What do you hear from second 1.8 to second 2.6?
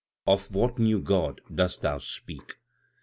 thou speak?